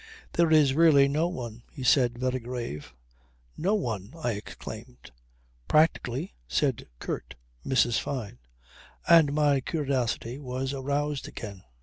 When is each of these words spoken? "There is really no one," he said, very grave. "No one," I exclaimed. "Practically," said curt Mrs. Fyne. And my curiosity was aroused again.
"There 0.33 0.49
is 0.49 0.73
really 0.73 1.07
no 1.07 1.27
one," 1.27 1.61
he 1.71 1.83
said, 1.83 2.17
very 2.17 2.39
grave. 2.39 2.95
"No 3.55 3.75
one," 3.75 4.13
I 4.23 4.31
exclaimed. 4.31 5.11
"Practically," 5.67 6.33
said 6.47 6.87
curt 6.97 7.35
Mrs. 7.63 7.99
Fyne. 7.99 8.39
And 9.07 9.31
my 9.31 9.61
curiosity 9.61 10.39
was 10.39 10.73
aroused 10.73 11.27
again. 11.27 11.61